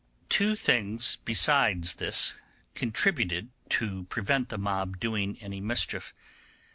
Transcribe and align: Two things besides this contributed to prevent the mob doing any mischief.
Two 0.29 0.55
things 0.55 1.19
besides 1.25 1.93
this 1.93 2.33
contributed 2.73 3.49
to 3.69 4.05
prevent 4.05 4.49
the 4.49 4.57
mob 4.57 4.99
doing 4.99 5.37
any 5.41 5.61
mischief. 5.61 6.15